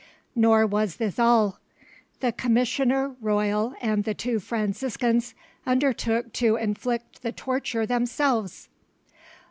Nor 0.35 0.65
was 0.65 0.95
this 0.95 1.19
all: 1.19 1.59
the 2.21 2.31
commissioner 2.31 3.15
royal 3.21 3.75
and 3.81 4.03
the 4.03 4.15
two 4.15 4.39
Franciscans 4.39 5.35
undertook 5.63 6.33
to 6.33 6.55
inflict 6.55 7.21
the 7.21 7.31
torture 7.31 7.85
themselves. 7.85 8.67